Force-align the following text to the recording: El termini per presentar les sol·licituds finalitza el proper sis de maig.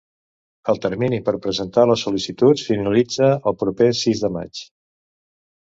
El 0.71 0.79
termini 0.85 1.19
per 1.27 1.33
presentar 1.43 1.83
les 1.91 2.05
sol·licituds 2.07 2.65
finalitza 2.71 3.29
el 3.53 3.59
proper 3.65 3.91
sis 4.03 4.25
de 4.25 4.37
maig. 4.39 4.65